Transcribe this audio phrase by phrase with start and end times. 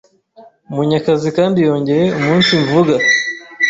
[0.73, 2.93] Munyakazi kandi yongeye umunsivuga